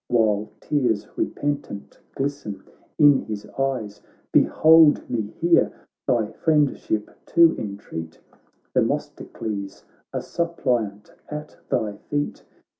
[0.07, 2.63] While tears repentant glisten
[2.97, 5.71] in his eyes),' Behold me here,
[6.07, 8.19] thy friendship to en treat,
[8.73, 12.43] Themistocles, a suppliant at thy feet.